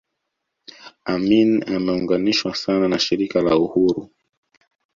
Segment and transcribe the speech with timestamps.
[1.05, 4.01] Amin ameunganishwa sana na Shirika la Uhuru